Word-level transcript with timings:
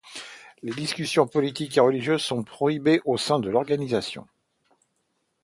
Les 0.63 0.71
discussions 0.73 1.27
politiques 1.27 1.77
et 1.77 1.79
religieuses 1.79 2.23
sont 2.23 2.41
prohibées 2.41 3.01
au 3.05 3.17
sein 3.17 3.39
de 3.39 3.51
l'organisation. 3.51 4.25